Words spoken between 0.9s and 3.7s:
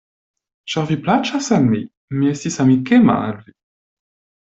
vi plaĉas al mi; mi estis amikema al vi.